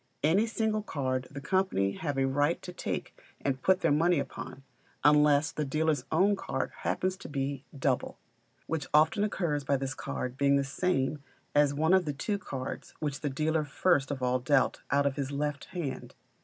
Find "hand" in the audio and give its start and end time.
15.65-16.15